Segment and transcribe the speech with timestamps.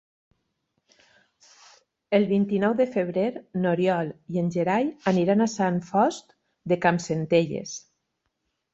[2.19, 3.27] El vint-i-nou de febrer
[3.65, 6.39] n'Oriol i en Gerai aniran a Sant Fost
[6.75, 7.81] de Campsentelles.